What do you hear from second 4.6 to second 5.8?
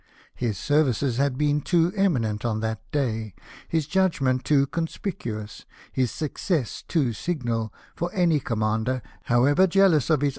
conspicuous,